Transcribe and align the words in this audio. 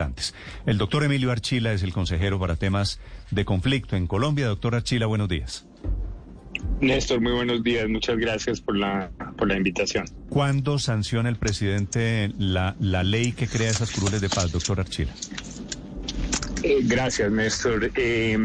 Antes. 0.00 0.32
El 0.64 0.78
doctor 0.78 1.02
Emilio 1.02 1.32
Archila 1.32 1.72
es 1.72 1.82
el 1.82 1.92
consejero 1.92 2.38
para 2.38 2.54
temas 2.54 3.00
de 3.32 3.44
conflicto 3.44 3.96
en 3.96 4.06
Colombia. 4.06 4.46
Doctor 4.46 4.76
Archila, 4.76 5.06
buenos 5.06 5.28
días. 5.28 5.66
Néstor, 6.80 7.20
muy 7.20 7.32
buenos 7.32 7.64
días. 7.64 7.88
Muchas 7.88 8.16
gracias 8.16 8.60
por 8.60 8.76
la, 8.76 9.10
por 9.36 9.48
la 9.48 9.56
invitación. 9.56 10.04
¿Cuándo 10.28 10.78
sanciona 10.78 11.28
el 11.28 11.34
presidente 11.34 12.30
la, 12.38 12.76
la 12.78 13.02
ley 13.02 13.32
que 13.32 13.48
crea 13.48 13.70
esas 13.70 13.90
curules 13.90 14.20
de 14.20 14.28
paz, 14.28 14.52
doctor 14.52 14.78
Archila? 14.78 15.10
Eh, 16.62 16.78
gracias, 16.84 17.32
Néstor. 17.32 17.90
Eh, 17.96 18.38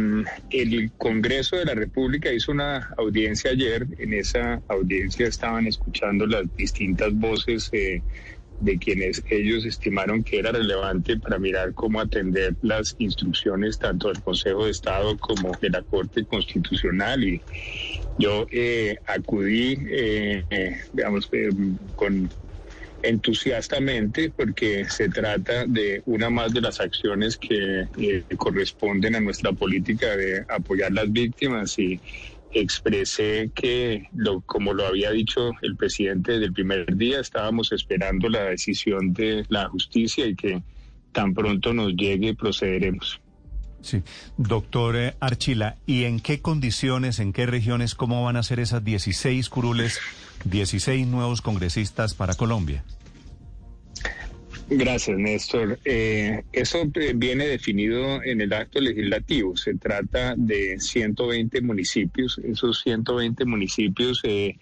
el 0.50 0.92
Congreso 0.98 1.58
de 1.58 1.66
la 1.66 1.76
República 1.76 2.34
hizo 2.34 2.52
una 2.52 2.96
audiencia 2.98 3.52
ayer. 3.52 3.86
En 4.00 4.14
esa 4.14 4.60
audiencia 4.70 5.28
estaban 5.28 5.68
escuchando 5.68 6.26
las 6.26 6.46
distintas 6.58 7.14
voces 7.14 7.70
eh, 7.74 8.02
de 8.60 8.78
quienes 8.78 9.24
ellos 9.30 9.66
estimaron 9.66 10.24
que 10.24 10.40
era 10.40 10.52
relevante 10.52 11.18
para 11.18 11.40
mirar 11.40 11.74
cómo 11.74 12.00
atender 12.00 12.56
las 12.62 12.96
instrucciones 12.98 13.78
tanto 13.78 14.08
del 14.08 14.22
Consejo 14.22 14.66
de 14.66 14.72
Estado 14.72 15.18
como 15.18 15.52
de 15.62 15.70
la 15.70 15.82
Corte 15.82 16.26
Constitucional. 16.26 17.24
Y 17.24 17.42
yo 18.18 18.48
eh, 18.52 18.98
acudí, 19.06 19.78
eh, 19.88 20.44
eh, 20.50 20.78
digamos, 20.94 21.28
eh, 21.32 21.50
con 21.96 22.30
entusiastamente 23.04 24.32
porque 24.36 24.86
se 24.86 25.10
trata 25.10 25.66
de 25.66 26.02
una 26.06 26.30
más 26.30 26.54
de 26.54 26.62
las 26.62 26.80
acciones 26.80 27.38
que 27.38 27.88
eh, 27.98 28.24
corresponden 28.38 29.16
a 29.16 29.20
nuestra 29.20 29.52
política 29.52 30.16
de 30.16 30.46
apoyar 30.48 30.92
las 30.94 31.12
víctimas 31.12 31.78
y 31.78 32.00
expresé 32.54 33.52
que, 33.54 34.08
lo, 34.14 34.42
como 34.42 34.74
lo 34.74 34.86
había 34.86 35.12
dicho 35.12 35.52
el 35.62 35.76
presidente 35.76 36.34
desde 36.34 36.46
el 36.46 36.54
primer 36.54 36.96
día, 36.96 37.20
estábamos 37.20 37.72
esperando 37.72 38.30
la 38.30 38.44
decisión 38.44 39.14
de 39.14 39.46
la 39.50 39.68
justicia 39.70 40.26
y 40.26 40.36
que 40.36 40.64
tan 41.12 41.34
pronto 41.34 41.74
nos 41.74 41.94
llegue 41.96 42.36
procederemos. 42.36 43.20
Sí, 43.82 44.02
doctor 44.38 44.96
eh, 44.96 45.16
Archila, 45.20 45.76
¿y 45.86 46.06
en 46.06 46.22
qué 46.22 46.42
condiciones, 46.42 47.20
en 47.20 47.34
qué 47.34 47.46
regiones, 47.46 47.96
cómo 47.96 48.24
van 48.24 48.38
a 48.38 48.44
ser 48.44 48.60
esas 48.62 48.84
16 48.84 49.50
curules, 49.50 50.00
16 50.46 51.06
nuevos 51.06 51.42
congresistas 51.42 52.14
para 52.14 52.34
Colombia? 52.36 52.86
Gracias, 54.76 55.18
Néstor. 55.18 55.80
Eh, 55.86 56.44
eso 56.52 56.84
eh, 56.96 57.14
viene 57.16 57.46
definido 57.46 58.24
en 58.24 58.42
el 58.42 58.54
acto 58.54 58.82
legislativo. 58.82 59.56
Se 59.56 59.76
trata 59.76 60.34
de 60.36 60.80
120 60.80 61.62
municipios. 61.62 62.40
Esos 62.44 62.82
120 62.82 63.46
municipios 63.46 64.22
eh, 64.24 64.58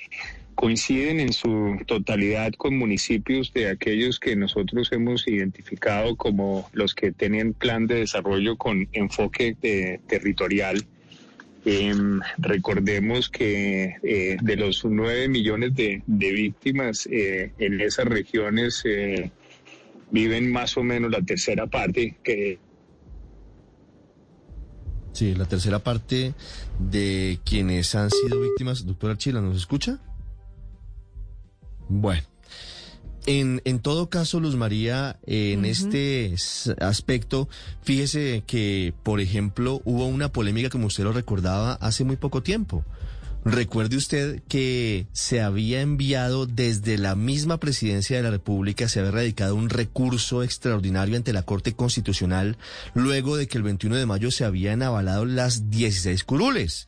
coinciden 0.56 1.20
en 1.20 1.34
su 1.34 1.78
totalidad 1.88 2.52
con 2.54 2.78
municipios 2.78 3.54
de 3.54 3.70
aquellos 3.70 4.20
que 4.20 4.36
nosotros 4.36 4.92
hemos 4.92 5.28
identificado 5.28 6.16
como 6.16 6.70
los 6.74 6.94
que 6.94 7.12
tienen 7.12 7.54
plan 7.54 7.88
de 7.88 7.96
desarrollo 7.96 8.58
con 8.58 8.88
enfoque 8.92 9.56
de, 9.62 10.02
territorial. 10.08 10.86
Eh, 11.64 11.94
recordemos 12.38 13.30
que 13.30 13.96
eh, 14.04 14.38
de 14.42 14.56
los 14.56 14.84
nueve 14.84 15.28
millones 15.28 15.76
de, 15.76 16.02
de 16.08 16.32
víctimas 16.32 17.08
eh, 17.12 17.52
en 17.60 17.80
esas 17.80 18.06
regiones 18.06 18.84
viven 20.12 20.52
más 20.52 20.78
o 20.78 20.84
menos 20.84 21.12
la 21.12 21.22
tercera 21.22 21.68
parte 21.68 22.18
que 22.24 22.60
Sí, 25.14 25.36
la 25.36 25.46
tercera 25.46 25.80
parte 25.80 26.34
de 26.80 27.40
quienes 27.44 27.96
han 27.96 28.10
sido 28.10 28.40
víctimas. 28.40 28.86
Doctor 28.86 29.12
Archila, 29.12 29.42
¿nos 29.42 29.58
escucha? 29.58 30.00
Bueno. 31.90 32.24
En, 33.28 33.62
en 33.66 33.80
todo 33.80 34.10
caso, 34.10 34.40
Luz 34.40 34.56
María, 34.56 35.20
en 35.28 35.66
este 35.66 36.34
aspecto, 36.80 37.48
fíjese 37.84 38.44
que, 38.48 38.96
por 39.04 39.20
ejemplo, 39.22 39.82
hubo 39.86 40.08
una 40.08 40.32
polémica, 40.32 40.70
como 40.70 40.88
usted 40.88 41.04
lo 41.04 41.12
recordaba, 41.12 41.74
hace 41.74 42.04
muy 42.04 42.16
poco 42.16 42.42
tiempo. 42.42 42.84
Recuerde 43.44 43.98
usted 43.98 44.42
que 44.48 45.08
se 45.14 45.42
había 45.42 45.82
enviado 45.82 46.46
desde 46.46 47.00
la 47.00 47.16
misma 47.16 47.58
presidencia 47.58 48.16
de 48.16 48.22
la 48.22 48.30
República, 48.30 48.88
se 48.88 49.00
había 49.00 49.12
radicado 49.12 49.56
un 49.56 49.70
recurso 49.70 50.44
extraordinario 50.44 51.18
ante 51.18 51.34
la 51.34 51.42
Corte 51.42 51.74
Constitucional 51.74 52.58
luego 52.94 53.38
de 53.38 53.48
que 53.48 53.58
el 53.58 53.64
21 53.64 53.96
de 53.96 54.06
mayo 54.06 54.30
se 54.30 54.46
habían 54.46 54.84
avalado 54.84 55.26
las 55.26 55.72
16 55.72 56.24
curules. 56.24 56.88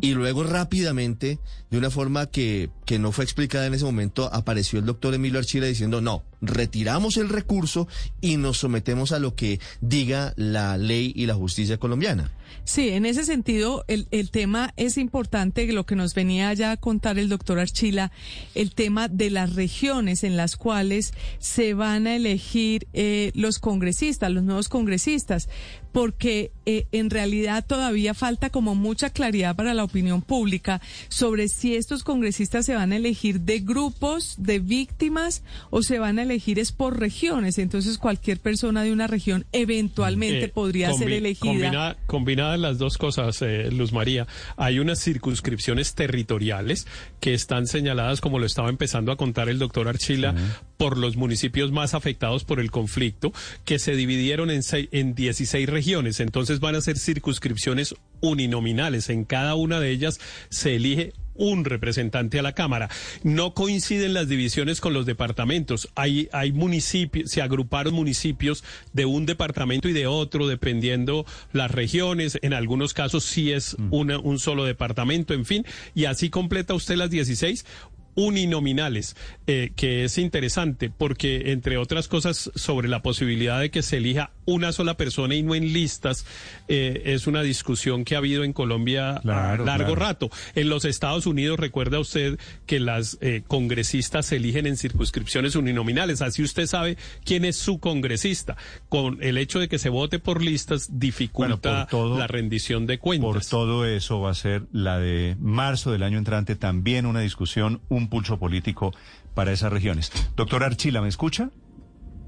Y 0.00 0.14
luego 0.14 0.44
rápidamente, 0.44 1.38
de 1.70 1.78
una 1.78 1.90
forma 1.90 2.26
que, 2.26 2.70
que 2.84 2.98
no 2.98 3.12
fue 3.12 3.24
explicada 3.24 3.66
en 3.66 3.74
ese 3.74 3.84
momento, 3.84 4.28
apareció 4.32 4.78
el 4.78 4.86
doctor 4.86 5.14
Emilio 5.14 5.38
Archila 5.38 5.66
diciendo, 5.66 6.00
no, 6.00 6.22
retiramos 6.40 7.16
el 7.16 7.28
recurso 7.28 7.88
y 8.20 8.36
nos 8.36 8.58
sometemos 8.58 9.12
a 9.12 9.18
lo 9.18 9.34
que 9.34 9.60
diga 9.80 10.34
la 10.36 10.76
ley 10.76 11.12
y 11.14 11.26
la 11.26 11.34
justicia 11.34 11.78
colombiana. 11.78 12.30
Sí, 12.64 12.90
en 12.90 13.04
ese 13.04 13.24
sentido, 13.24 13.84
el, 13.88 14.06
el 14.10 14.30
tema 14.30 14.72
es 14.76 14.96
importante, 14.96 15.70
lo 15.72 15.84
que 15.84 15.96
nos 15.96 16.14
venía 16.14 16.52
ya 16.54 16.72
a 16.72 16.76
contar 16.76 17.18
el 17.18 17.28
doctor 17.28 17.58
Archila, 17.58 18.10
el 18.54 18.74
tema 18.74 19.08
de 19.08 19.30
las 19.30 19.54
regiones 19.54 20.24
en 20.24 20.36
las 20.36 20.56
cuales 20.56 21.12
se 21.38 21.74
van 21.74 22.06
a 22.06 22.16
elegir 22.16 22.86
eh, 22.92 23.32
los 23.34 23.58
congresistas, 23.58 24.30
los 24.30 24.44
nuevos 24.44 24.68
congresistas, 24.68 25.48
porque 25.94 26.50
eh, 26.66 26.86
en 26.90 27.08
realidad 27.08 27.64
todavía 27.64 28.14
falta 28.14 28.50
como 28.50 28.74
mucha 28.74 29.10
claridad 29.10 29.54
para 29.54 29.74
la 29.74 29.84
opinión 29.84 30.22
pública 30.22 30.80
sobre 31.08 31.46
si 31.46 31.76
estos 31.76 32.02
congresistas 32.02 32.66
se 32.66 32.74
van 32.74 32.90
a 32.92 32.96
elegir 32.96 33.40
de 33.42 33.60
grupos 33.60 34.34
de 34.38 34.58
víctimas 34.58 35.44
o 35.70 35.82
se 35.84 36.00
van 36.00 36.18
a 36.18 36.22
elegir 36.22 36.58
es 36.58 36.72
por 36.72 36.98
regiones. 36.98 37.58
Entonces 37.58 37.96
cualquier 37.96 38.40
persona 38.40 38.82
de 38.82 38.92
una 38.92 39.06
región 39.06 39.46
eventualmente 39.52 40.46
Eh, 40.46 40.48
podría 40.48 40.92
ser 40.94 41.12
elegida. 41.12 41.52
combina- 41.52 41.96
combinadas 42.06 42.58
las 42.58 42.78
dos 42.78 42.98
cosas, 42.98 43.40
eh, 43.42 43.70
Luz 43.70 43.92
María, 43.92 44.26
hay 44.56 44.80
unas 44.80 44.98
circunscripciones 45.00 45.94
territoriales 45.94 46.88
que 47.20 47.34
están 47.34 47.68
señaladas, 47.68 48.20
como 48.20 48.40
lo 48.40 48.46
estaba 48.46 48.68
empezando 48.68 49.12
a 49.12 49.16
contar 49.16 49.48
el 49.48 49.60
doctor 49.60 49.86
Archila, 49.86 50.34
por 50.76 50.98
los 50.98 51.16
municipios 51.16 51.70
más 51.70 51.94
afectados 51.94 52.42
por 52.42 52.58
el 52.58 52.72
conflicto, 52.72 53.32
que 53.64 53.78
se 53.78 53.94
dividieron 53.94 54.50
en, 54.50 54.62
sei- 54.62 54.88
en 54.90 55.14
16 55.14 55.68
regiones. 55.68 55.83
Entonces 55.92 56.60
van 56.60 56.74
a 56.74 56.80
ser 56.80 56.98
circunscripciones 56.98 57.94
uninominales. 58.20 59.10
En 59.10 59.24
cada 59.24 59.54
una 59.54 59.80
de 59.80 59.90
ellas 59.90 60.18
se 60.48 60.76
elige 60.76 61.12
un 61.34 61.64
representante 61.64 62.38
a 62.38 62.42
la 62.42 62.52
Cámara. 62.52 62.88
No 63.22 63.54
coinciden 63.54 64.14
las 64.14 64.28
divisiones 64.28 64.80
con 64.80 64.94
los 64.94 65.04
departamentos. 65.04 65.88
Hay, 65.94 66.28
hay 66.32 66.52
municipios, 66.52 67.30
se 67.30 67.42
agruparon 67.42 67.92
municipios 67.92 68.64
de 68.92 69.04
un 69.04 69.26
departamento 69.26 69.88
y 69.88 69.92
de 69.92 70.06
otro, 70.06 70.46
dependiendo 70.46 71.26
las 71.52 71.70
regiones. 71.70 72.38
En 72.42 72.54
algunos 72.54 72.94
casos 72.94 73.24
sí 73.24 73.52
es 73.52 73.76
una, 73.90 74.18
un 74.18 74.38
solo 74.38 74.64
departamento, 74.64 75.34
en 75.34 75.44
fin. 75.44 75.66
Y 75.94 76.06
así 76.06 76.30
completa 76.30 76.74
usted 76.74 76.96
las 76.96 77.10
16 77.10 77.66
uninominales, 78.14 79.16
eh, 79.46 79.72
que 79.76 80.04
es 80.04 80.18
interesante 80.18 80.90
porque, 80.90 81.52
entre 81.52 81.76
otras 81.78 82.08
cosas, 82.08 82.50
sobre 82.54 82.88
la 82.88 83.02
posibilidad 83.02 83.60
de 83.60 83.70
que 83.70 83.82
se 83.82 83.98
elija 83.98 84.30
una 84.46 84.72
sola 84.72 84.96
persona 84.96 85.34
y 85.34 85.42
no 85.42 85.54
en 85.54 85.72
listas, 85.72 86.26
eh, 86.68 87.02
es 87.06 87.26
una 87.26 87.42
discusión 87.42 88.04
que 88.04 88.14
ha 88.14 88.18
habido 88.18 88.44
en 88.44 88.52
Colombia 88.52 89.20
Claro, 89.22 89.64
largo 89.64 89.94
claro. 89.94 89.94
rato. 89.94 90.30
En 90.54 90.68
los 90.68 90.84
Estados 90.84 91.26
Unidos, 91.26 91.58
recuerda 91.58 91.98
usted 91.98 92.38
que 92.66 92.80
las 92.80 93.16
eh, 93.20 93.42
congresistas 93.46 94.26
se 94.26 94.36
eligen 94.36 94.66
en 94.66 94.76
circunscripciones 94.76 95.56
uninominales, 95.56 96.20
así 96.22 96.42
usted 96.42 96.66
sabe 96.66 96.96
quién 97.24 97.44
es 97.44 97.56
su 97.56 97.78
congresista. 97.78 98.56
Con 98.88 99.22
el 99.22 99.38
hecho 99.38 99.58
de 99.60 99.68
que 99.68 99.78
se 99.78 99.88
vote 99.88 100.18
por 100.18 100.42
listas 100.42 100.88
Bueno, 100.88 101.00
dificulta 101.00 101.86
por 101.86 101.90
todo- 101.90 102.18
la 102.18 102.26
rendición 102.26 102.86
de 102.86 102.98
cuentas. 102.98 103.24
Por 103.30 103.44
todo 103.46 103.86
eso 103.86 104.20
va 104.20 104.30
a 104.30 104.34
ser 104.34 104.62
la 104.72 104.98
de 104.98 105.36
marzo 105.40 105.90
del 105.90 106.02
año 106.02 106.18
entrante 106.18 106.54
también 106.56 107.06
una 107.06 107.20
discusión, 107.20 107.80
un 107.88 108.03
pulso 108.08 108.38
político 108.38 108.92
para 109.34 109.52
esas 109.52 109.72
regiones. 109.72 110.10
Doctor 110.36 110.62
Archila, 110.62 111.00
¿me 111.00 111.08
escucha? 111.08 111.50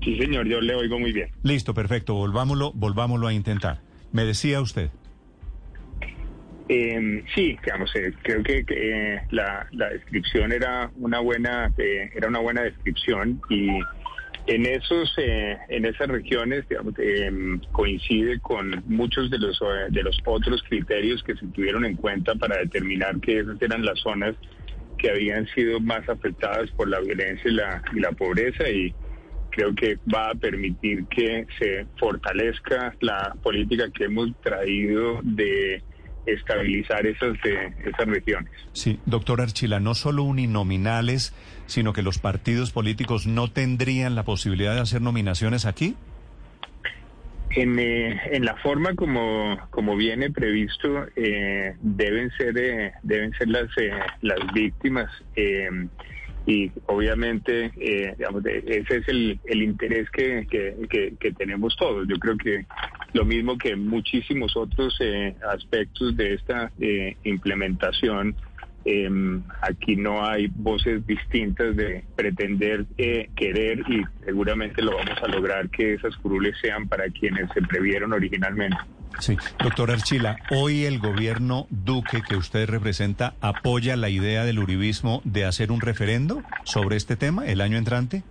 Sí, 0.02 0.16
señor, 0.18 0.46
yo 0.46 0.60
le 0.60 0.74
oigo 0.74 0.98
muy 0.98 1.12
bien. 1.12 1.30
Listo, 1.42 1.74
perfecto. 1.74 2.14
Volvámoslo, 2.14 2.72
volvámoslo 2.74 3.26
a 3.26 3.32
intentar. 3.32 3.80
Me 4.12 4.24
decía 4.24 4.60
usted. 4.60 4.90
Eh, 6.68 7.24
sí, 7.34 7.56
digamos, 7.64 7.94
eh, 7.94 8.12
creo 8.22 8.42
que, 8.42 8.64
que, 8.64 8.74
eh, 9.14 9.22
la, 9.30 9.66
la 9.72 9.88
descripción 9.90 10.52
era 10.52 10.90
una 10.96 11.20
buena, 11.20 11.72
eh, 11.78 12.10
era 12.14 12.28
una 12.28 12.40
buena 12.40 12.62
descripción 12.62 13.40
y 13.48 13.68
En 14.48 14.64
esos, 14.64 15.12
eh, 15.18 15.56
en 15.68 15.86
esas 15.86 16.06
regiones, 16.06 16.68
digamos, 16.68 16.94
eh, 16.98 17.32
coincide 17.72 18.38
con 18.38 18.80
muchos 18.86 19.28
de 19.28 19.38
los 19.38 19.58
de 19.90 20.02
los 20.04 20.16
otros 20.24 20.62
criterios 20.68 21.20
que 21.24 21.34
se 21.34 21.46
tuvieron 21.48 21.84
en 21.84 21.96
cuenta 21.96 22.32
para 22.36 22.58
determinar 22.58 23.18
que 23.18 23.40
esas 23.40 23.60
eran 23.60 23.84
las 23.84 23.98
zonas 23.98 24.36
que 24.98 25.10
habían 25.10 25.46
sido 25.48 25.80
más 25.80 26.08
afectadas 26.08 26.70
por 26.72 26.88
la 26.88 27.00
violencia 27.00 27.50
y 27.50 27.54
la, 27.54 27.82
y 27.94 28.00
la 28.00 28.12
pobreza 28.12 28.68
y 28.68 28.94
creo 29.50 29.74
que 29.74 29.98
va 30.12 30.30
a 30.30 30.34
permitir 30.34 31.06
que 31.06 31.46
se 31.58 31.86
fortalezca 31.98 32.94
la 33.00 33.34
política 33.42 33.90
que 33.90 34.04
hemos 34.04 34.30
traído 34.42 35.20
de 35.22 35.82
estabilizar 36.26 37.06
esas, 37.06 37.36
eh, 37.44 37.72
esas 37.84 38.06
regiones. 38.06 38.50
Sí, 38.72 38.98
doctor 39.06 39.40
Archila, 39.40 39.80
no 39.80 39.94
solo 39.94 40.24
uninominales, 40.24 41.32
sino 41.66 41.92
que 41.92 42.02
los 42.02 42.18
partidos 42.18 42.72
políticos 42.72 43.26
no 43.26 43.50
tendrían 43.50 44.14
la 44.14 44.24
posibilidad 44.24 44.74
de 44.74 44.80
hacer 44.80 45.00
nominaciones 45.00 45.64
aquí. 45.64 45.96
En, 47.50 47.78
eh, 47.78 48.20
en 48.32 48.44
la 48.44 48.56
forma 48.56 48.94
como, 48.94 49.56
como 49.70 49.96
viene 49.96 50.30
previsto, 50.30 51.06
eh, 51.16 51.74
deben 51.80 52.30
ser 52.32 52.58
eh, 52.58 52.92
deben 53.02 53.32
ser 53.34 53.48
las 53.48 53.68
eh, 53.78 53.90
las 54.22 54.38
víctimas 54.52 55.10
eh, 55.36 55.68
y 56.44 56.70
obviamente 56.86 57.72
eh, 57.76 58.14
digamos, 58.18 58.42
de- 58.42 58.62
ese 58.66 58.96
es 58.98 59.08
el, 59.08 59.40
el 59.46 59.62
interés 59.62 60.10
que, 60.10 60.46
que, 60.50 60.74
que- 60.90 61.14
que 61.18 61.32
tenemos 61.32 61.76
todos. 61.76 62.06
Yo 62.08 62.16
creo 62.16 62.36
que 62.36 62.66
lo 63.14 63.24
mismo 63.24 63.56
que 63.56 63.74
muchísimos 63.76 64.56
otros 64.56 64.98
aspectos 65.48 66.16
de 66.16 66.34
esta 66.34 66.70
implementación, 67.24 68.36
eh, 68.86 69.10
aquí 69.62 69.96
no 69.96 70.24
hay 70.24 70.46
voces 70.54 71.04
distintas 71.06 71.74
de 71.74 72.04
pretender 72.14 72.86
eh, 72.96 73.28
querer 73.34 73.80
y 73.80 74.04
seguramente 74.24 74.80
lo 74.80 74.96
vamos 74.96 75.18
a 75.20 75.26
lograr 75.26 75.68
que 75.70 75.94
esas 75.94 76.16
curules 76.18 76.56
sean 76.60 76.86
para 76.86 77.10
quienes 77.10 77.50
se 77.52 77.62
previeron 77.62 78.12
originalmente. 78.12 78.76
Sí, 79.18 79.36
doctor 79.58 79.90
Archila, 79.90 80.36
hoy 80.50 80.84
el 80.84 81.00
gobierno 81.00 81.66
Duque 81.70 82.22
que 82.28 82.36
usted 82.36 82.68
representa 82.68 83.34
apoya 83.40 83.96
la 83.96 84.08
idea 84.08 84.44
del 84.44 84.60
uribismo 84.60 85.20
de 85.24 85.46
hacer 85.46 85.72
un 85.72 85.80
referendo 85.80 86.42
sobre 86.64 86.96
este 86.96 87.16
tema 87.16 87.46
el 87.46 87.62
año 87.62 87.78
entrante. 87.78 88.22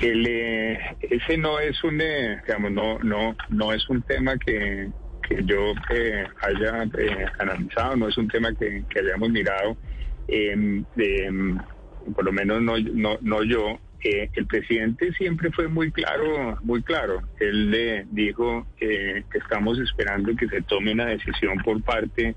El, 0.00 0.26
eh, 0.26 0.78
ese 1.00 1.38
no 1.38 1.60
es 1.60 1.82
un, 1.84 2.00
eh, 2.00 2.40
digamos, 2.44 2.72
no, 2.72 2.98
no, 2.98 3.36
no 3.50 3.72
es 3.72 3.88
un 3.88 4.02
tema 4.02 4.36
que, 4.36 4.90
que 5.28 5.44
yo 5.44 5.72
eh, 5.90 6.26
haya 6.40 6.84
eh, 6.98 7.26
analizado, 7.38 7.96
no 7.96 8.08
es 8.08 8.16
un 8.18 8.28
tema 8.28 8.54
que, 8.54 8.84
que 8.88 9.00
hayamos 9.00 9.30
mirado, 9.30 9.76
eh, 10.28 10.84
por 12.14 12.24
lo 12.24 12.32
menos 12.32 12.62
no, 12.62 12.78
no, 12.78 13.18
no 13.20 13.42
yo. 13.42 13.78
Eh, 14.04 14.28
el 14.34 14.46
presidente 14.46 15.12
siempre 15.14 15.50
fue 15.50 15.68
muy 15.68 15.90
claro, 15.90 16.58
muy 16.62 16.82
claro. 16.82 17.22
Él 17.40 17.70
le 17.70 18.06
dijo 18.10 18.66
que 18.76 19.24
estamos 19.34 19.78
esperando 19.80 20.36
que 20.36 20.46
se 20.48 20.62
tome 20.62 20.92
una 20.92 21.06
decisión 21.06 21.58
por 21.64 21.82
parte 21.82 22.36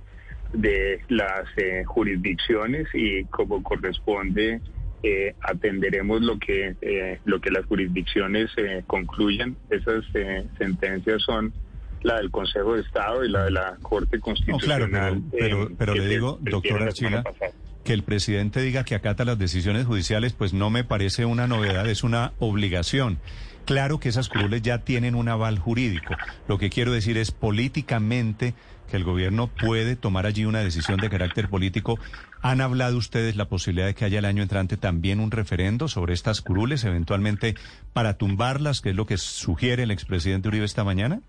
de 0.54 1.02
las 1.10 1.46
eh, 1.58 1.84
jurisdicciones 1.86 2.88
y 2.94 3.24
como 3.26 3.62
corresponde 3.62 4.62
eh, 5.04 5.36
atenderemos 5.42 6.22
lo 6.22 6.40
que 6.40 6.76
eh, 6.82 7.20
lo 7.26 7.40
que 7.40 7.52
las 7.52 7.66
jurisdicciones 7.66 8.50
eh, 8.58 8.84
concluyan. 8.88 9.56
Esas 9.70 10.04
eh, 10.16 10.46
sentencias 10.58 11.22
son 11.22 11.54
la 12.02 12.18
del 12.18 12.32
Consejo 12.32 12.76
de 12.76 12.82
Estado 12.82 13.24
y 13.26 13.30
la 13.30 13.46
de 13.46 13.52
la 13.52 13.78
Corte 13.82 14.18
No, 14.18 14.24
Constitucional. 14.24 14.90
claro, 14.90 15.22
pero, 15.32 15.40
pero, 15.40 15.64
eh, 15.64 15.76
pero 15.78 15.96
le 15.96 16.08
digo, 16.08 16.40
hicieron 16.42 16.62
doctor 16.62 16.82
la 16.82 16.92
semana 16.92 17.18
Archila, 17.26 17.52
que 17.84 17.94
el 17.94 18.04
presidente 18.04 18.62
diga 18.62 18.84
que 18.84 18.96
acata 18.96 19.26
las 19.26 19.40
decisiones 19.40 19.86
judiciales, 19.86 20.34
pues 20.34 20.54
no 20.54 20.70
me 20.70 20.84
parece 20.84 21.26
una 21.26 21.48
novedad, 21.48 21.88
es 21.88 22.04
una 22.04 22.34
obligación. 22.40 23.20
Claro 23.66 24.00
que 24.00 24.10
esas 24.10 24.30
curules 24.30 24.62
ya 24.64 24.80
tienen 24.80 25.14
un 25.16 25.30
aval 25.30 25.60
jurídico. 25.60 26.16
Lo 26.48 26.58
que 26.58 26.70
quiero 26.70 26.92
decir 26.92 27.18
es 27.18 27.32
políticamente 27.32 28.56
que 28.90 28.98
el 28.98 29.04
gobierno 29.04 29.48
puede 29.48 29.96
tomar 29.96 30.26
allí 30.26 30.46
una 30.46 30.62
decisión 30.62 30.98
de 30.98 31.10
carácter 31.10 31.50
político. 31.50 32.00
¿Han 32.42 32.62
hablado 32.62 32.98
ustedes 32.98 33.36
la 33.36 33.46
posibilidad 33.48 33.86
de 33.86 33.94
que 33.94 34.06
haya 34.06 34.18
el 34.18 34.26
año 34.26 34.42
entrante 34.42 34.76
también 34.78 35.20
un 35.20 35.30
referendo 35.30 35.88
sobre 35.88 36.14
estas 36.16 36.42
curules, 36.42 36.84
eventualmente 36.84 37.54
para 37.94 38.18
tumbarlas, 38.18 38.82
que 38.82 38.90
es 38.90 38.96
lo 38.96 39.06
que 39.06 39.18
sugiere 39.18 39.84
el 39.84 39.92
expresidente 39.92 40.48
Uribe 40.48 40.66
esta 40.66 40.84
mañana? 40.84 41.22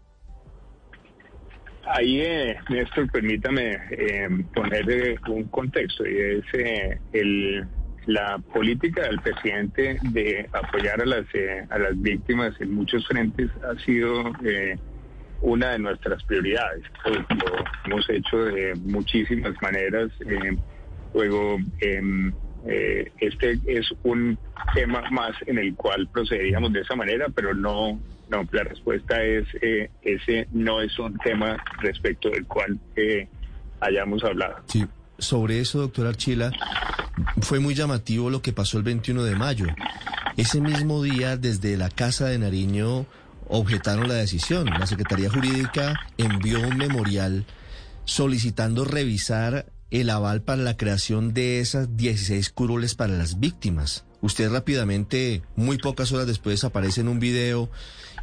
Ahí, 1.92 2.20
eh, 2.20 2.56
Néstor, 2.68 3.10
permítame 3.10 3.72
eh, 3.90 4.28
poner 4.54 4.88
eh, 4.90 5.16
un 5.28 5.44
contexto 5.44 6.06
y 6.06 6.16
es 6.16 6.44
eh, 6.52 6.98
el, 7.12 7.66
la 8.06 8.38
política 8.38 9.02
del 9.02 9.18
presidente 9.20 9.98
de 10.12 10.48
apoyar 10.52 11.02
a 11.02 11.06
las 11.06 11.26
eh, 11.34 11.66
a 11.68 11.78
las 11.78 12.00
víctimas 12.00 12.54
en 12.60 12.74
muchos 12.74 13.04
frentes 13.08 13.50
ha 13.64 13.74
sido 13.84 14.32
una 15.42 15.70
de 15.72 15.78
nuestras 15.80 16.22
prioridades. 16.24 16.84
Lo 17.04 17.64
hemos 17.86 18.08
hecho 18.08 18.44
de 18.44 18.74
muchísimas 18.84 19.54
maneras. 19.60 20.10
luego, 21.12 21.58
em, 21.80 22.32
este 23.18 23.58
es 23.66 23.92
un 24.04 24.38
tema 24.74 25.02
más 25.10 25.32
en 25.46 25.58
el 25.58 25.74
cual 25.74 26.08
procederíamos 26.12 26.72
de 26.72 26.82
esa 26.82 26.94
manera, 26.94 27.26
pero 27.34 27.52
no, 27.54 27.98
no, 28.30 28.46
la 28.52 28.62
respuesta 28.64 29.22
es, 29.22 29.46
eh, 29.60 29.90
ese 30.02 30.46
no 30.52 30.80
es 30.80 30.98
un 30.98 31.18
tema 31.18 31.56
respecto 31.80 32.30
del 32.30 32.46
cual 32.46 32.78
eh, 32.96 33.28
hayamos 33.80 34.22
hablado. 34.24 34.56
Sí, 34.66 34.86
sobre 35.18 35.60
eso, 35.60 35.80
doctor 35.80 36.06
Archila, 36.06 36.52
fue 37.42 37.58
muy 37.58 37.74
llamativo 37.74 38.30
lo 38.30 38.40
que 38.40 38.52
pasó 38.52 38.78
el 38.78 38.84
21 38.84 39.24
de 39.24 39.34
mayo. 39.34 39.66
Ese 40.36 40.60
mismo 40.60 41.02
día, 41.02 41.36
desde 41.36 41.76
la 41.76 41.90
Casa 41.90 42.26
de 42.26 42.38
Nariño, 42.38 43.06
objetaron 43.48 44.08
la 44.08 44.14
decisión. 44.14 44.66
La 44.66 44.86
Secretaría 44.86 45.28
Jurídica 45.28 45.94
envió 46.16 46.60
un 46.60 46.76
memorial 46.76 47.44
solicitando 48.04 48.84
revisar 48.84 49.66
el 49.90 50.08
aval 50.08 50.42
para 50.42 50.62
la 50.62 50.76
creación 50.76 51.34
de 51.34 51.60
esas 51.60 51.96
16 51.96 52.50
curules 52.50 52.94
para 52.94 53.12
las 53.12 53.40
víctimas. 53.40 54.04
Usted 54.22 54.50
rápidamente, 54.50 55.42
muy 55.56 55.78
pocas 55.78 56.12
horas 56.12 56.26
después, 56.26 56.62
aparece 56.64 57.00
en 57.00 57.08
un 57.08 57.20
video 57.20 57.70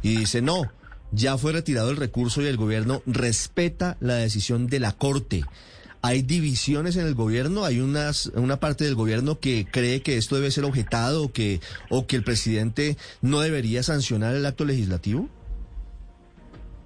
y 0.02 0.16
dice, 0.16 0.42
no, 0.42 0.70
ya 1.12 1.38
fue 1.38 1.52
retirado 1.52 1.90
el 1.90 1.96
recurso 1.96 2.42
y 2.42 2.46
el 2.46 2.56
gobierno 2.56 3.02
respeta 3.06 3.96
la 4.00 4.14
decisión 4.14 4.66
de 4.66 4.80
la 4.80 4.92
Corte. 4.92 5.44
¿Hay 6.00 6.22
divisiones 6.22 6.96
en 6.96 7.06
el 7.06 7.14
gobierno? 7.14 7.64
¿Hay 7.64 7.80
unas, 7.80 8.26
una 8.26 8.60
parte 8.60 8.84
del 8.84 8.94
gobierno 8.94 9.40
que 9.40 9.66
cree 9.68 10.00
que 10.00 10.16
esto 10.16 10.36
debe 10.36 10.50
ser 10.50 10.64
objetado 10.64 11.24
o 11.24 11.32
que, 11.32 11.60
o 11.88 12.06
que 12.06 12.16
el 12.16 12.22
presidente 12.22 12.96
no 13.20 13.40
debería 13.40 13.82
sancionar 13.82 14.34
el 14.34 14.46
acto 14.46 14.64
legislativo? 14.64 15.28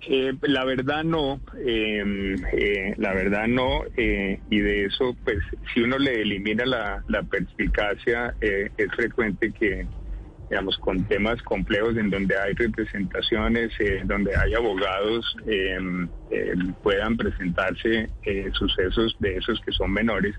Eh, 0.09 0.33
la 0.43 0.65
verdad 0.65 1.05
no, 1.05 1.41
eh, 1.65 2.37
eh, 2.55 2.95
la 2.97 3.13
verdad 3.15 3.47
no, 3.47 3.85
eh, 3.97 4.41
y 4.51 4.59
de 4.59 4.87
eso, 4.87 5.17
pues, 5.23 5.39
si 5.73 5.81
uno 5.81 5.97
le 5.99 6.23
elimina 6.23 6.65
la, 6.67 7.05
la 7.07 7.23
perspicacia, 7.23 8.35
es 8.41 8.91
frecuente 8.97 9.53
que, 9.53 9.87
digamos, 10.53 10.77
con 10.77 11.03
temas 11.05 11.41
complejos 11.45 11.97
en 11.97 12.11
donde 12.11 12.37
hay 12.39 12.53
representaciones, 12.53 13.73
eh, 13.81 14.03
donde 14.05 14.37
hay 14.37 14.53
abogados, 14.53 15.25
eh, 15.47 15.79
eh, 16.31 16.55
puedan 16.83 17.17
presentarse 17.17 18.11
eh, 18.23 18.51
sucesos 18.53 19.17
de 19.19 19.37
esos 19.39 19.59
que 19.63 19.73
son 19.73 19.91
menores. 19.91 20.35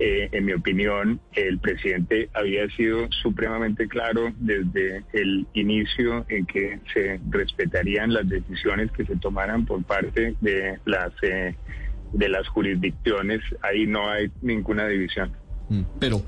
Eh, 0.00 0.28
en 0.32 0.46
mi 0.46 0.52
opinión, 0.52 1.20
el 1.34 1.60
presidente 1.60 2.28
había 2.34 2.68
sido 2.70 3.08
supremamente 3.22 3.86
claro 3.86 4.32
desde 4.40 5.04
el 5.12 5.46
inicio 5.54 6.26
en 6.28 6.44
que 6.44 6.80
se 6.92 7.20
respetarían 7.30 8.12
las 8.12 8.28
decisiones 8.28 8.90
que 8.90 9.06
se 9.06 9.14
tomaran 9.14 9.64
por 9.64 9.80
parte 9.84 10.34
de 10.40 10.76
las 10.86 11.12
eh, 11.22 11.54
de 12.12 12.28
las 12.28 12.48
jurisdicciones. 12.48 13.42
Ahí 13.62 13.86
no 13.86 14.10
hay 14.10 14.28
ninguna 14.42 14.88
división. 14.88 15.30
Mm, 15.68 15.82
Pero 16.00 16.20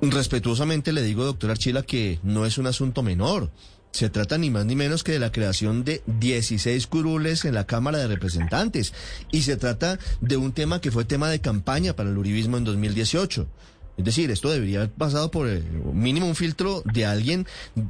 respetuosamente 0.00 0.92
le 0.92 1.02
digo, 1.02 1.24
doctor 1.24 1.50
Archila, 1.50 1.82
que 1.82 2.18
no 2.22 2.46
es 2.46 2.58
un 2.58 2.66
asunto 2.66 3.02
menor. 3.02 3.50
Se 3.90 4.10
trata 4.10 4.38
ni 4.38 4.50
más 4.50 4.66
ni 4.66 4.76
menos 4.76 5.02
que 5.02 5.12
de 5.12 5.18
la 5.18 5.32
creación 5.32 5.82
de 5.84 6.02
16 6.06 6.86
curules 6.86 7.44
en 7.44 7.54
la 7.54 7.66
Cámara 7.66 7.98
de 7.98 8.06
Representantes. 8.06 8.92
Y 9.32 9.42
se 9.42 9.56
trata 9.56 9.98
de 10.20 10.36
un 10.36 10.52
tema 10.52 10.80
que 10.80 10.90
fue 10.90 11.04
tema 11.04 11.30
de 11.30 11.40
campaña 11.40 11.96
para 11.96 12.10
el 12.10 12.18
uribismo 12.18 12.58
en 12.58 12.64
2018. 12.64 13.48
Es 13.96 14.04
decir, 14.04 14.30
esto 14.30 14.50
debería 14.50 14.78
haber 14.78 14.92
pasado 14.92 15.30
por 15.32 15.48
eh, 15.48 15.60
mínimo 15.92 16.26
un 16.26 16.36
filtro 16.36 16.82
de 16.84 17.04
alguien 17.04 17.46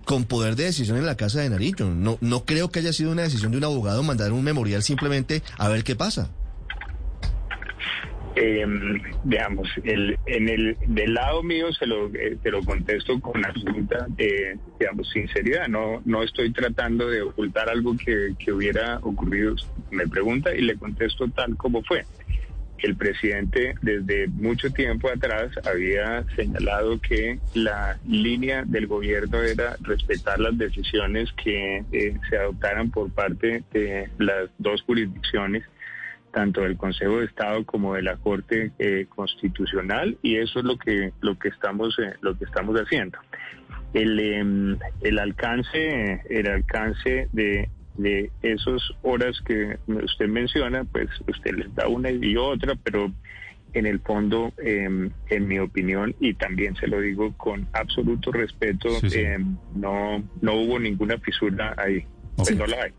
con 0.06 0.24
poder 0.24 0.56
de 0.56 0.64
decisión 0.64 0.96
en 0.96 1.04
la 1.04 1.16
Casa 1.16 1.40
de 1.40 1.50
Nariño. 1.50 1.90
No, 1.90 2.16
no 2.22 2.46
creo 2.46 2.70
que 2.70 2.78
haya 2.78 2.94
sido 2.94 3.10
una 3.10 3.22
decisión 3.22 3.52
de 3.52 3.58
un 3.58 3.64
abogado 3.64 4.02
mandar 4.02 4.32
un 4.32 4.42
memorial 4.42 4.82
simplemente 4.82 5.42
a 5.58 5.68
ver 5.68 5.84
qué 5.84 5.96
pasa. 5.96 6.30
Eh, 8.40 8.62
el, 9.84 10.18
en 10.26 10.48
el 10.48 10.76
del 10.86 11.14
lado 11.14 11.42
mío 11.42 11.72
se 11.72 11.86
lo, 11.86 12.06
eh, 12.14 12.38
lo 12.44 12.62
contesto 12.62 13.18
con 13.20 13.44
absoluta, 13.44 14.06
eh, 14.16 14.56
digamos, 14.78 15.10
sinceridad. 15.10 15.66
No, 15.66 16.00
no 16.04 16.22
estoy 16.22 16.52
tratando 16.52 17.08
de 17.08 17.22
ocultar 17.22 17.68
algo 17.68 17.96
que, 17.96 18.34
que 18.38 18.52
hubiera 18.52 18.98
ocurrido. 18.98 19.56
Me 19.90 20.06
pregunta 20.06 20.54
y 20.54 20.60
le 20.60 20.76
contesto 20.76 21.28
tal 21.28 21.56
como 21.56 21.82
fue. 21.82 22.04
el 22.78 22.94
presidente 22.94 23.74
desde 23.82 24.28
mucho 24.28 24.70
tiempo 24.70 25.08
atrás 25.08 25.50
había 25.66 26.24
señalado 26.36 27.00
que 27.00 27.40
la 27.54 27.98
línea 28.06 28.62
del 28.64 28.86
gobierno 28.86 29.42
era 29.42 29.76
respetar 29.80 30.38
las 30.38 30.56
decisiones 30.56 31.32
que 31.32 31.82
eh, 31.90 32.14
se 32.30 32.36
adoptaran 32.36 32.90
por 32.90 33.12
parte 33.12 33.64
de 33.72 34.08
las 34.18 34.48
dos 34.58 34.82
jurisdicciones 34.82 35.64
tanto 36.38 36.60
del 36.60 36.76
Consejo 36.76 37.18
de 37.18 37.24
Estado 37.24 37.66
como 37.66 37.94
de 37.94 38.02
la 38.02 38.16
Corte 38.16 38.70
eh, 38.78 39.06
Constitucional 39.08 40.16
y 40.22 40.36
eso 40.36 40.60
es 40.60 40.64
lo 40.64 40.78
que 40.78 41.12
lo 41.20 41.36
que 41.36 41.48
estamos 41.48 41.98
eh, 41.98 42.14
lo 42.20 42.38
que 42.38 42.44
estamos 42.44 42.76
haciendo 42.76 43.18
el, 43.92 44.20
em, 44.20 44.78
el 45.00 45.18
alcance 45.18 46.22
el 46.30 46.46
alcance 46.46 47.28
de 47.32 47.68
de 47.96 48.30
esas 48.42 48.80
horas 49.02 49.36
que 49.44 49.76
usted 49.88 50.28
menciona, 50.28 50.84
pues 50.84 51.08
usted 51.26 51.50
les 51.56 51.74
da 51.74 51.88
una 51.88 52.12
y 52.12 52.36
otra, 52.36 52.76
pero 52.84 53.10
en 53.72 53.86
el 53.86 53.98
fondo, 53.98 54.52
em, 54.58 55.10
en 55.30 55.48
mi 55.48 55.58
opinión, 55.58 56.14
y 56.20 56.34
también 56.34 56.76
se 56.76 56.86
lo 56.86 57.00
digo 57.00 57.34
con 57.36 57.66
absoluto 57.72 58.30
respeto, 58.30 58.88
em, 59.02 59.56
no, 59.74 60.22
no 60.40 60.54
hubo 60.54 60.78
ninguna 60.78 61.18
fisura 61.18 61.74
ahí. 61.76 62.04
Pues 62.36 62.56
no 62.56 62.66
la 62.66 62.84
hay. 62.84 62.92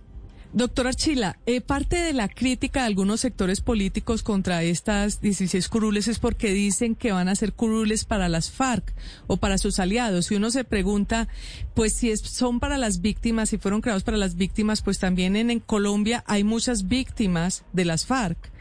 Doctor 0.51 0.87
Archila, 0.87 1.37
eh, 1.45 1.61
parte 1.61 1.97
de 1.97 2.11
la 2.11 2.27
crítica 2.27 2.79
de 2.79 2.87
algunos 2.87 3.21
sectores 3.21 3.61
políticos 3.61 4.23
contra 4.23 4.63
estas 4.63 5.21
16 5.21 5.69
curules 5.69 6.07
es 6.07 6.17
porque 6.17 6.51
dicen 6.51 6.95
que 6.95 7.11
van 7.11 7.29
a 7.29 7.35
ser 7.35 7.53
curules 7.53 8.03
para 8.03 8.29
las 8.29 8.49
FARC 8.49 8.95
o 9.27 9.37
para 9.37 9.59
sus 9.59 9.77
aliados. 9.77 10.31
Y 10.31 10.35
uno 10.35 10.49
se 10.49 10.63
pregunta, 10.63 11.27
pues 11.75 11.93
si 11.93 12.15
son 12.17 12.59
para 12.59 12.79
las 12.79 13.01
víctimas, 13.01 13.49
si 13.49 13.59
fueron 13.59 13.81
creados 13.81 14.01
para 14.01 14.17
las 14.17 14.37
víctimas, 14.37 14.81
pues 14.81 14.97
también 14.97 15.35
en, 15.35 15.59
Colombia 15.59 16.23
hay 16.25 16.43
muchas 16.43 16.87
víctimas 16.87 17.63
de 17.71 17.85
las 17.85 18.07
FARC. 18.07 18.51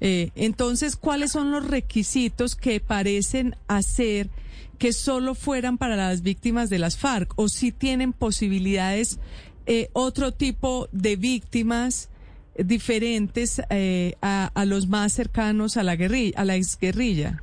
Eh, 0.00 0.30
entonces, 0.34 0.96
¿cuáles 0.96 1.30
son 1.30 1.52
los 1.52 1.64
requisitos 1.64 2.56
que 2.56 2.80
parecen 2.80 3.54
hacer 3.68 4.30
que 4.78 4.92
solo 4.92 5.34
fueran 5.34 5.78
para 5.78 5.96
las 5.96 6.22
víctimas 6.22 6.70
de 6.70 6.80
las 6.80 6.96
FARC 6.96 7.32
o 7.36 7.48
si 7.48 7.72
tienen 7.72 8.12
posibilidades 8.12 9.18
eh, 9.66 9.88
otro 9.92 10.32
tipo 10.32 10.88
de 10.92 11.16
víctimas 11.16 12.10
diferentes 12.56 13.60
eh, 13.70 14.14
a, 14.22 14.64
los 14.66 14.88
más 14.88 15.12
cercanos 15.12 15.76
a 15.76 15.82
la 15.82 15.96
guerrilla, 15.96 16.40
a 16.40 16.44
la 16.44 16.56
exguerrilla? 16.56 17.42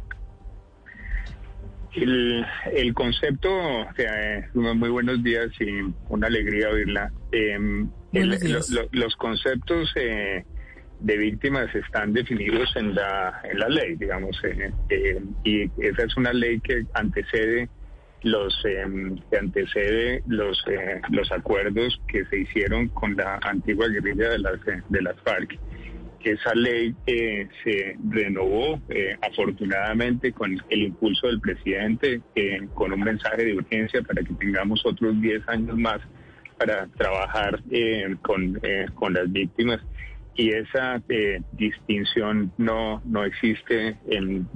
El, 1.93 2.43
el 2.73 2.93
concepto, 2.93 3.49
muy 4.53 4.89
buenos 4.89 5.23
días 5.23 5.49
y 5.59 5.93
una 6.09 6.27
alegría 6.27 6.69
oírla. 6.69 7.11
Em, 7.31 7.89
los 8.13 9.15
conceptos 9.17 9.91
eh, 9.95 10.43
de 10.99 11.17
víctimas 11.17 11.73
están 11.75 12.13
definidos 12.13 12.75
en 12.75 12.95
la, 12.95 13.41
en 13.43 13.59
la 13.59 13.69
ley, 13.69 13.95
digamos, 13.95 14.35
y 15.43 15.63
esa 15.85 16.03
es 16.03 16.17
una 16.17 16.33
ley 16.33 16.59
que 16.61 16.85
antecede 16.93 17.69
los 18.23 18.57
em, 18.65 19.17
que 19.29 19.37
antecede 19.37 20.23
los 20.27 20.63
eh, 20.67 21.01
los 21.09 21.31
acuerdos 21.31 22.01
que 22.07 22.25
se 22.25 22.39
hicieron 22.39 22.87
con 22.89 23.15
la 23.15 23.39
antigua 23.43 23.87
guerrilla 23.87 24.29
de 24.29 24.39
las 24.39 24.59
de 24.89 25.01
las 25.01 25.19
FARC. 25.21 25.59
Esa 26.23 26.55
ley 26.55 26.95
eh, 27.05 27.49
se 27.65 27.97
renovó 28.09 28.79
eh, 28.87 29.17
afortunadamente 29.21 30.31
con 30.31 30.57
el 30.69 30.83
impulso 30.83 31.27
del 31.27 31.41
presidente, 31.41 32.21
con 32.73 32.93
un 32.93 33.01
mensaje 33.01 33.43
de 33.43 33.53
urgencia 33.55 34.01
para 34.03 34.23
que 34.23 34.33
tengamos 34.35 34.85
otros 34.85 35.19
10 35.19 35.45
años 35.49 35.77
más 35.77 35.99
para 36.57 36.87
trabajar 36.95 37.61
con, 38.21 38.57
con 38.95 39.13
las 39.13 39.29
víctimas 39.33 39.81
y 40.35 40.49
esa 40.49 41.01
eh, 41.09 41.41
distinción 41.53 42.51
no, 42.57 43.01
no 43.05 43.23
existe 43.23 43.97
en, 44.07 44.47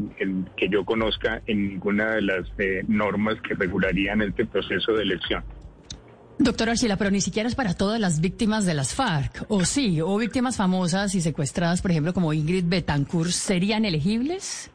que 0.55 0.69
yo 0.69 0.84
conozca 0.86 1.41
en 1.46 1.69
ninguna 1.69 2.15
de 2.15 2.22
las 2.22 2.48
eh, 2.57 2.84
normas 2.88 3.36
que 3.41 3.53
regularían 3.53 4.22
este 4.22 4.46
proceso 4.46 4.93
de 4.93 5.03
elección. 5.03 5.43
Doctor 6.39 6.69
Archila, 6.69 6.98
pero 6.98 7.10
ni 7.10 7.22
siquiera 7.22 7.50
es 7.50 7.55
para 7.55 7.74
todas 7.74 8.00
las 8.00 8.22
víctimas 8.22 8.65
de 8.65 8.75
las 8.75 8.93
FARC, 8.93 9.46
¿o 9.48 9.65
sí? 9.65 10.01
¿O 10.01 10.17
víctimas 10.17 10.55
famosas 10.55 11.15
y 11.15 11.22
secuestradas, 11.22 11.81
por 11.81 11.91
ejemplo, 11.91 12.13
como 12.13 12.31
Ingrid 12.31 12.65
Betancourt, 12.67 13.31
serían 13.31 13.86
elegibles? 13.86 14.69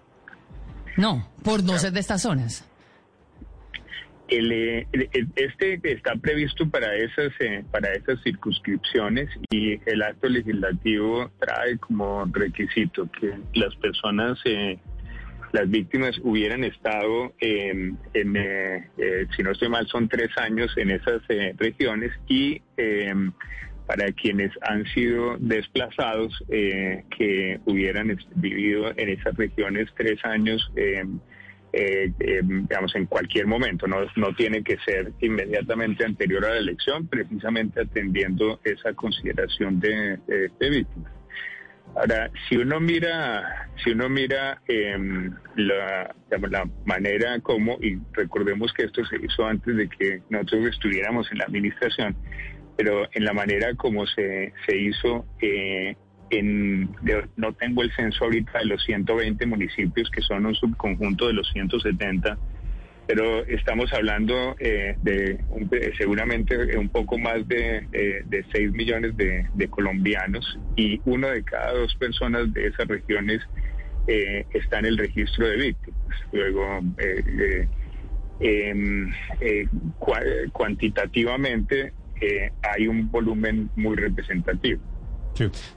No, 0.97 1.28
por 1.42 1.62
no 1.62 1.78
ser 1.78 1.92
de 1.92 2.00
estas 2.00 2.23
zonas. 2.23 2.64
Eh, 4.29 4.87
el, 4.93 5.09
este 5.37 5.81
está 5.83 6.14
previsto 6.17 6.69
para 6.69 6.95
esas 6.97 7.33
eh, 7.41 7.64
para 7.71 7.93
esas 7.93 8.23
circunscripciones 8.23 9.29
y 9.50 9.81
el 9.85 10.02
acto 10.02 10.29
legislativo 10.29 11.31
trae 11.38 11.76
como 11.79 12.25
requisito 12.33 13.11
que 13.12 13.35
las 13.55 13.75
personas 13.76 14.38
eh, 14.45 14.79
las 15.52 15.69
víctimas 15.69 16.19
hubieran 16.23 16.64
estado 16.64 17.35
en, 17.41 17.99
si 19.37 19.43
no 19.43 19.50
estoy 19.50 19.69
mal 19.69 19.87
son 19.88 20.09
tres 20.09 20.31
años 20.38 20.73
en 20.79 20.91
esas 20.93 21.21
regiones 21.59 22.11
y 22.26 22.62
para 23.87 24.11
quienes 24.12 24.50
han 24.62 24.87
sido 24.95 25.37
desplazados 25.38 26.43
que 26.49 27.61
hubieran 27.67 28.17
vivido 28.37 28.93
en 28.97 29.11
esas 29.11 29.37
regiones 29.37 29.91
tres 29.95 30.25
años 30.25 30.73
eh, 31.73 32.12
eh, 32.21 32.41
digamos, 32.43 32.95
en 32.95 33.07
cualquier 33.07 33.47
momento, 33.47 33.87
no, 33.87 33.99
no 34.17 34.35
tiene 34.35 34.62
que 34.62 34.76
ser 34.85 35.12
inmediatamente 35.21 36.05
anterior 36.05 36.45
a 36.45 36.50
la 36.50 36.59
elección, 36.59 37.07
precisamente 37.07 37.81
atendiendo 37.81 38.61
esa 38.62 38.93
consideración 38.93 39.81
de, 39.81 40.19
víctimas. 40.61 41.12
Ahora, 41.95 42.31
si 42.49 42.57
uno 42.57 42.81
mira, 42.81 43.69
si 43.83 43.91
uno 43.91 44.09
mira 44.09 44.61
em, 44.67 45.35
la, 45.57 46.14
la 46.31 46.69
manera 46.85 47.38
como, 47.41 47.79
y 47.83 47.99
recordemos 48.12 48.73
que 48.73 48.85
esto 48.85 49.05
se 49.05 49.17
hizo 49.17 49.45
antes 49.45 49.76
de 49.76 49.88
que 49.88 50.23
nosotros 50.31 50.69
estuviéramos 50.71 51.31
en 51.33 51.38
la 51.38 51.45
administración, 51.45 52.17
pero 52.76 53.09
en 53.12 53.25
la 53.25 53.33
manera 53.33 53.75
como 53.75 54.07
se, 54.07 54.52
se 54.67 54.76
hizo, 54.76 55.26
eh, 55.41 55.97
no 56.40 57.52
tengo 57.54 57.82
el 57.82 57.92
censo 57.92 58.24
ahorita 58.24 58.60
de 58.60 58.64
los 58.66 58.82
120 58.84 59.44
municipios 59.46 60.10
que 60.10 60.22
son 60.22 60.46
un 60.46 60.54
subconjunto 60.54 61.26
de 61.26 61.34
los 61.34 61.50
170, 61.52 62.38
pero 63.06 63.44
estamos 63.46 63.92
hablando 63.92 64.56
eh, 64.58 64.96
de 65.02 65.38
seguramente 65.98 66.76
un 66.78 66.88
poco 66.88 67.18
más 67.18 67.46
de, 67.48 67.86
de 68.26 68.44
6 68.52 68.72
millones 68.72 69.16
de, 69.16 69.46
de, 69.54 70.40
y 70.76 71.00
uno 71.04 71.28
de 71.28 71.42
cada 71.42 71.72
dos 71.72 71.94
personas 71.96 72.52
de 72.54 72.68
esas 72.68 72.86
regiones 72.86 73.42
eh, 74.06 74.46
está 74.54 74.78
en 74.78 74.86
el 74.86 74.98
registro 74.98 75.48
de 75.48 75.56
víctimas. 75.56 76.00
Luego, 76.32 76.80
eh, 76.98 77.68
em, 78.40 79.12
cuantitativamente 80.52 81.92
hay 82.62 82.86
un 82.86 83.10
volumen 83.10 83.68
muy 83.74 83.96
representativo. 83.96 84.80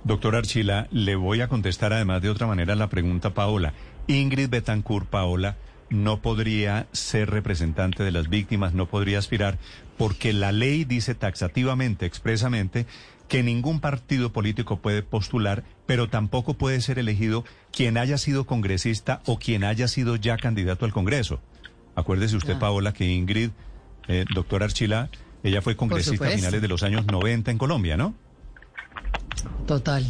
Doctor 0.04 0.36
Archila, 0.36 0.88
le 0.92 1.16
voy 1.16 1.42
a 1.42 1.48
contestar 1.48 1.94
además 1.94 2.22
de 2.22 2.30
otra 2.30 2.48
manera 2.48 2.76
la 2.76 2.90
pregunta 2.90 3.34
Paola. 3.34 3.74
Ingrid 4.08 4.50
Betancourt, 4.50 5.08
Paola, 5.08 5.58
no 5.90 6.22
podría 6.22 6.88
ser 6.92 7.30
representante 7.30 8.04
de 8.04 8.12
las 8.12 8.30
víctimas, 8.30 8.74
no 8.74 8.88
podría 8.88 9.20
aspirar, 9.20 9.58
porque 9.98 10.34
la 10.34 10.52
ley 10.52 10.84
dice 10.84 11.16
taxativamente, 11.16 12.06
expresamente, 12.06 12.86
que 13.28 13.44
ningún 13.44 13.80
partido 13.80 14.32
político 14.32 14.78
puede 14.78 15.02
postular, 15.02 15.64
pero 15.86 16.10
tampoco 16.10 16.56
puede 16.56 16.82
ser 16.82 17.00
elegido 17.00 17.44
quien 17.72 17.98
haya 17.98 18.18
sido 18.18 18.46
congresista 18.46 19.22
o 19.26 19.40
quien 19.40 19.64
haya 19.64 19.88
sido 19.88 20.16
ya 20.16 20.38
candidato 20.38 20.86
al 20.86 20.94
Congreso. 20.94 21.40
Acuérdese 21.96 22.36
usted, 22.36 22.60
Paola, 22.60 22.94
que 22.94 23.06
Ingrid, 23.06 23.52
eh, 24.08 24.26
doctor 24.34 24.64
Archila, 24.64 25.10
ella 25.44 25.62
fue 25.62 25.76
congresista 25.76 26.28
a 26.28 26.32
finales 26.32 26.62
de 26.62 26.68
los 26.68 26.84
años 26.84 27.06
90 27.06 27.52
en 27.52 27.58
Colombia, 27.58 27.98
¿no? 27.98 28.14
Total. 29.66 30.06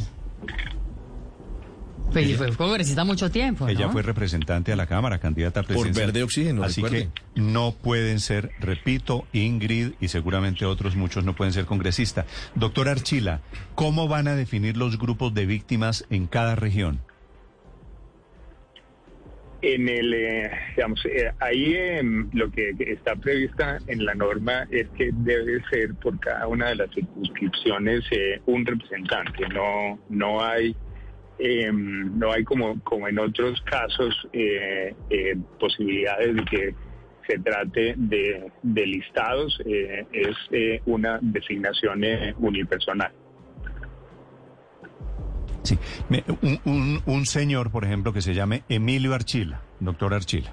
Pero 2.14 2.28
ella, 2.28 2.38
fue 2.38 2.56
congresista 2.56 3.04
mucho 3.04 3.30
tiempo. 3.30 3.68
Ella 3.68 3.90
fue 3.90 4.02
representante 4.02 4.72
a 4.72 4.76
la 4.76 4.86
Cámara, 4.86 5.20
candidata 5.20 5.62
a 5.62 5.64
presidencia. 5.64 6.02
Por 6.02 6.14
verde 6.14 6.24
oxígeno, 6.24 6.64
Así 6.64 6.82
que 6.82 7.10
no 7.36 7.74
pueden 7.74 8.20
ser, 8.20 8.52
repito, 8.60 9.28
Ingrid 9.34 9.94
y 10.00 10.08
seguramente 10.08 10.66
otros 10.66 10.96
muchos 10.96 11.26
no 11.26 11.36
pueden 11.36 11.54
ser 11.54 11.66
congresistas. 11.66 12.26
Doctor 12.56 12.88
Archila, 12.88 13.42
¿cómo 13.76 14.08
van 14.08 14.28
a 14.28 14.36
definir 14.36 14.78
los 14.78 14.98
grupos 14.98 15.34
de 15.34 15.46
víctimas 15.46 16.06
en 16.10 16.28
cada 16.28 16.56
región? 16.56 17.02
En 19.68 19.90
el, 19.90 20.14
eh, 20.14 20.52
digamos, 20.76 21.04
eh, 21.08 21.32
ahí 21.40 21.74
em, 21.76 22.30
lo 22.34 22.52
que 22.52 22.76
está 22.78 23.16
prevista 23.16 23.80
en 23.88 24.06
la 24.06 24.14
norma 24.14 24.68
es 24.70 24.88
que 24.90 25.10
debe 25.12 25.60
ser 25.72 25.96
por 25.96 26.20
cada 26.20 26.48
una 26.48 26.70
de 26.70 26.76
las 26.76 26.92
circunscripciones 26.94 28.04
eh, 28.12 28.40
un 28.46 28.64
representante. 28.64 29.50
No, 29.50 29.98
no 30.08 30.40
hay, 30.40 30.76
em, 31.40 32.16
no 32.16 32.32
hay 32.32 32.44
como, 32.44 32.80
como 32.84 33.08
en 33.08 33.18
otros 33.18 33.60
casos 33.64 34.16
posibilidades 35.60 36.36
de 36.36 36.46
que 36.46 36.76
se 37.28 37.40
trate 37.40 37.96
de 37.98 38.86
listados. 38.86 39.60
es 39.66 40.82
una 40.86 41.18
designación 41.24 42.04
unipersonal. 42.38 43.12
Sí. 45.66 45.78
Me- 46.10 46.24
un, 46.42 46.60
un- 46.66 47.02
un 47.06 47.26
señor, 47.26 47.72
por 47.72 47.84
ejemplo, 47.86 48.14
que 48.14 48.22
se 48.22 48.34
llame 48.34 48.64
Emilio 48.70 49.14
Archila, 49.14 49.62
doctor 49.80 50.14
Archila. 50.14 50.52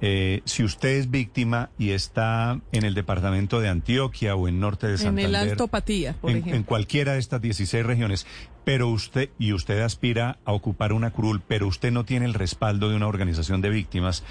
Eh, 0.00 0.42
si 0.44 0.62
usted 0.62 0.90
es 0.90 1.10
víctima 1.10 1.70
y 1.76 1.90
está 1.90 2.60
en 2.70 2.84
el 2.84 2.94
departamento 2.94 3.60
de 3.60 3.68
Antioquia 3.68 4.36
o 4.36 4.46
en 4.46 4.60
norte 4.60 4.86
de 4.86 4.92
En 4.92 4.98
Santander, 4.98 5.26
el 5.26 5.34
Alto 5.34 5.66
Patía, 5.66 6.12
por 6.12 6.30
en, 6.30 6.36
ejemplo. 6.36 6.56
en 6.56 6.62
cualquiera 6.62 7.14
de 7.14 7.18
estas 7.18 7.42
16 7.42 7.84
regiones, 7.84 8.24
pero 8.64 8.88
usted 8.90 9.30
y 9.40 9.52
usted 9.52 9.80
aspira 9.80 10.38
a 10.44 10.52
ocupar 10.52 10.92
una 10.92 11.10
curul, 11.10 11.42
pero 11.46 11.66
usted 11.66 11.90
no 11.90 12.04
tiene 12.04 12.26
el 12.26 12.34
respaldo 12.34 12.88
de 12.90 12.94
una 12.94 13.08
organización 13.08 13.60
de 13.60 13.70
víctimas, 13.70 14.22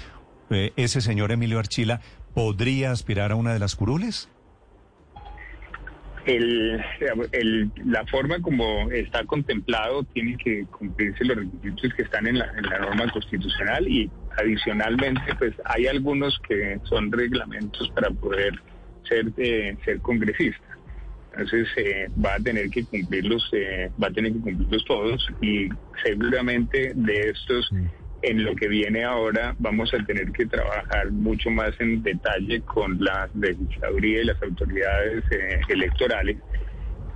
eh, 0.48 0.72
ese 0.76 1.02
señor 1.02 1.32
Emilio 1.32 1.58
Archila 1.58 2.00
podría 2.32 2.90
aspirar 2.90 3.32
a 3.32 3.34
una 3.34 3.52
de 3.52 3.58
las 3.58 3.76
curules. 3.76 4.30
El, 6.28 7.70
la 7.86 8.04
forma 8.06 8.38
como 8.40 8.90
está 8.90 9.24
contemplado 9.24 10.04
tiene 10.12 10.36
que 10.36 10.66
cumplirse 10.66 11.24
los 11.24 11.38
requisitos 11.38 11.94
que 11.94 12.02
están 12.02 12.26
en 12.26 12.38
la, 12.38 12.52
en 12.56 12.64
la 12.64 12.80
norma 12.80 13.10
constitucional 13.10 13.88
y 13.88 14.10
adicionalmente 14.36 15.34
pues 15.38 15.54
hay 15.64 15.86
algunos 15.86 16.38
que 16.46 16.78
son 16.84 17.10
reglamentos 17.10 17.90
para 17.90 18.10
poder 18.10 18.52
ser 19.08 19.32
eh, 19.38 19.74
ser 19.84 20.00
congresista. 20.00 20.62
Entonces 21.32 21.68
eh, 21.76 22.08
va 22.22 22.34
a 22.34 22.40
tener 22.40 22.68
que 22.68 22.84
cumplirlos, 22.84 23.48
eh, 23.52 23.90
va 24.02 24.08
a 24.08 24.10
tener 24.10 24.32
que 24.34 24.40
cumplirlos 24.40 24.84
todos 24.84 25.28
y 25.40 25.68
seguramente 26.04 26.92
de 26.94 27.30
estos 27.30 27.70
en 28.22 28.44
lo 28.44 28.54
que 28.56 28.68
viene 28.68 29.04
ahora 29.04 29.54
vamos 29.58 29.92
a 29.94 30.04
tener 30.04 30.32
que 30.32 30.46
trabajar 30.46 31.10
mucho 31.10 31.50
más 31.50 31.72
en 31.80 32.02
detalle 32.02 32.60
con 32.62 33.02
la 33.02 33.28
legisladuría 33.34 34.22
y 34.22 34.24
las 34.24 34.42
autoridades 34.42 35.24
eh, 35.30 35.60
electorales. 35.68 36.36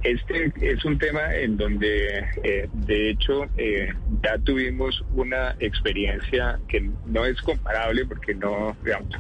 Este 0.03 0.53
es 0.61 0.85
un 0.85 0.99
tema 0.99 1.33
en 1.37 1.57
donde, 1.57 2.27
eh, 2.43 2.69
de 2.73 3.11
hecho, 3.11 3.47
eh, 3.57 3.93
ya 4.25 4.37
tuvimos 4.39 5.05
una 5.15 5.55
experiencia 5.61 6.59
que 6.67 6.91
no 7.07 7.25
es 7.25 7.41
comparable 7.43 8.05
porque 8.07 8.35
no, 8.35 8.77
digamos, 8.85 9.15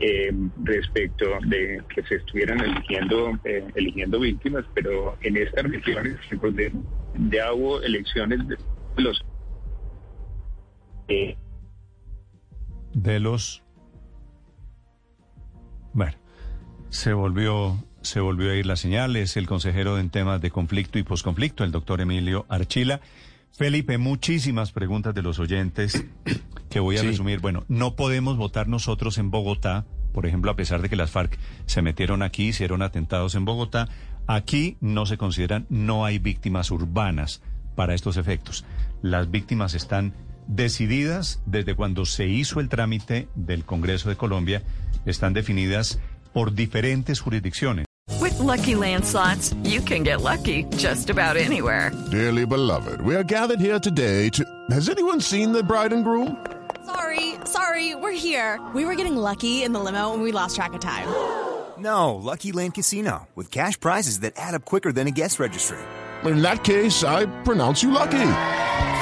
eh, 0.00 0.32
respecto 0.64 1.38
de 1.48 1.82
que 1.94 2.02
se 2.04 2.14
estuvieran 2.14 2.60
eligiendo, 2.60 3.38
eligiendo 3.74 4.20
víctimas, 4.20 4.64
pero 4.74 5.18
en 5.20 5.36
estas 5.36 5.64
regiones 5.64 6.16
pues, 6.40 6.54
ya 7.30 7.52
hubo 7.52 7.82
elecciones 7.82 8.38
de 8.48 8.56
los 8.96 9.22
eh, 11.12 11.36
de 12.94 13.20
los 13.20 13.62
bueno 15.92 16.16
se 16.90 17.12
volvió 17.12 17.82
se 18.02 18.18
volvió 18.20 18.50
a 18.50 18.56
ir 18.56 18.66
la 18.66 18.74
señal. 18.76 19.14
Es 19.14 19.36
el 19.36 19.46
consejero 19.46 19.98
en 19.98 20.10
temas 20.10 20.40
de 20.40 20.50
conflicto 20.50 20.98
y 20.98 21.04
posconflicto 21.04 21.62
el 21.62 21.70
doctor 21.70 22.00
Emilio 22.00 22.46
Archila. 22.48 23.00
Felipe 23.52 23.96
muchísimas 23.96 24.72
preguntas 24.72 25.14
de 25.14 25.22
los 25.22 25.38
oyentes 25.38 26.04
que 26.68 26.80
voy 26.80 26.96
a 26.96 27.00
Sí. 27.00 27.06
resumir. 27.06 27.40
Bueno 27.40 27.64
no 27.68 27.94
podemos 27.96 28.36
votar 28.36 28.66
nosotros 28.68 29.18
en 29.18 29.30
Bogotá 29.30 29.84
por 30.12 30.26
ejemplo 30.26 30.50
a 30.50 30.56
pesar 30.56 30.82
de 30.82 30.88
que 30.90 30.96
las 30.96 31.10
FARC 31.10 31.38
se 31.66 31.80
metieron 31.80 32.22
aquí 32.22 32.48
hicieron 32.48 32.82
atentados 32.82 33.34
en 33.34 33.44
Bogotá 33.44 33.88
aquí 34.26 34.76
no 34.80 35.06
se 35.06 35.16
consideran 35.16 35.66
no 35.70 36.04
hay 36.04 36.18
víctimas 36.18 36.70
urbanas 36.70 37.40
para 37.76 37.94
estos 37.94 38.16
efectos. 38.16 38.64
Las 39.00 39.30
víctimas 39.30 39.74
están 39.74 40.12
decididas 40.46 41.40
desde 41.46 41.74
cuando 41.74 42.04
se 42.04 42.26
hizo 42.26 42.60
el 42.60 42.68
trámite 42.68 43.28
del 43.34 43.64
Congreso 43.64 44.08
de 44.08 44.16
Colombia, 44.16 44.62
están 45.06 45.32
definidas 45.32 45.98
por 46.32 46.52
diferentes 46.52 47.20
jurisdicciones. 47.20 47.86
With 48.20 48.38
Lucky 48.38 48.74
Land 48.74 49.04
slots, 49.04 49.54
you 49.62 49.80
can 49.80 50.02
get 50.04 50.20
lucky 50.20 50.64
just 50.76 51.10
about 51.10 51.36
anywhere. 51.36 51.90
Dearly 52.10 52.44
beloved, 52.44 53.00
we 53.02 53.16
are 53.16 53.24
gathered 53.24 53.60
here 53.60 53.78
today 53.78 54.28
to. 54.30 54.44
Has 54.70 54.88
anyone 54.88 55.20
seen 55.20 55.52
the 55.52 55.62
bride 55.62 55.92
and 55.92 56.04
groom? 56.04 56.36
Sorry, 56.84 57.34
sorry, 57.44 57.94
we're 57.94 58.12
here. 58.12 58.60
We 58.74 58.84
were 58.84 58.94
getting 58.94 59.16
lucky 59.16 59.62
in 59.62 59.72
the 59.72 59.80
limo 59.80 60.12
and 60.12 60.22
we 60.22 60.32
lost 60.32 60.56
track 60.56 60.72
of 60.74 60.80
time. 60.80 61.08
No, 61.78 62.14
Lucky 62.14 62.52
Land 62.52 62.74
Casino, 62.74 63.28
with 63.34 63.50
cash 63.50 63.78
prizes 63.78 64.20
that 64.20 64.34
add 64.36 64.54
up 64.54 64.64
quicker 64.64 64.92
than 64.92 65.08
a 65.08 65.10
guest 65.10 65.40
registry. 65.40 65.78
In 66.24 66.42
that 66.42 66.62
case, 66.62 67.02
I 67.02 67.26
pronounce 67.42 67.82
you 67.82 67.90
lucky. 67.90 68.20